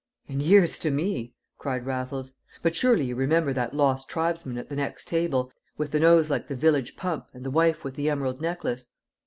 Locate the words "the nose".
5.91-6.27